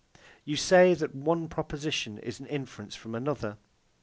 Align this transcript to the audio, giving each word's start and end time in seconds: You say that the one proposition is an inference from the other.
You 0.45 0.55
say 0.55 0.95
that 0.95 1.11
the 1.11 1.19
one 1.19 1.47
proposition 1.47 2.17
is 2.17 2.39
an 2.39 2.47
inference 2.47 2.95
from 2.95 3.11
the 3.11 3.29
other. 3.29 3.59